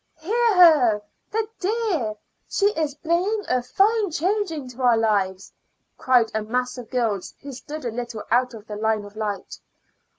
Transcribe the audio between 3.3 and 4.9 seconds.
a fine change into